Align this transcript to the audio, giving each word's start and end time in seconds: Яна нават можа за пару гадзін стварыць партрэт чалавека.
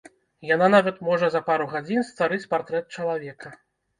Яна 0.51 0.67
нават 0.75 0.95
можа 1.07 1.27
за 1.35 1.41
пару 1.49 1.67
гадзін 1.75 2.01
стварыць 2.09 2.49
партрэт 2.53 2.85
чалавека. 2.99 3.55